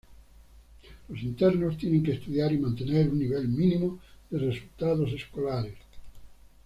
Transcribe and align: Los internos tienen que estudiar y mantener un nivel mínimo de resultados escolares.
Los 1.09 1.21
internos 1.21 1.77
tienen 1.77 2.01
que 2.01 2.13
estudiar 2.13 2.51
y 2.51 2.57
mantener 2.57 3.07
un 3.07 3.19
nivel 3.19 3.47
mínimo 3.49 3.99
de 4.31 4.39
resultados 4.39 5.13
escolares. 5.13 5.77